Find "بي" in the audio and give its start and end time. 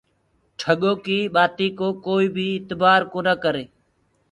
2.35-2.45